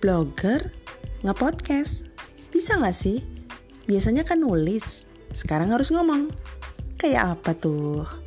[0.00, 0.72] blogger,
[1.24, 2.06] nge-podcast.
[2.52, 3.22] Bisa nggak sih?
[3.86, 6.32] Biasanya kan nulis, sekarang harus ngomong.
[6.96, 8.25] Kayak apa tuh?